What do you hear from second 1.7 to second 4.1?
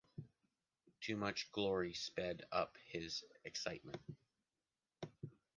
sped up his excitement.